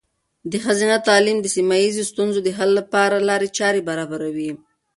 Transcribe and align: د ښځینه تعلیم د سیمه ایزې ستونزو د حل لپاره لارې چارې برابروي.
د 0.51 0.53
ښځینه 0.65 0.95
تعلیم 1.07 1.37
د 1.41 1.47
سیمه 1.55 1.75
ایزې 1.83 2.03
ستونزو 2.11 2.39
د 2.43 2.49
حل 2.57 2.69
لپاره 2.79 3.25
لارې 3.29 3.49
چارې 3.57 3.81
برابروي. 3.89 4.51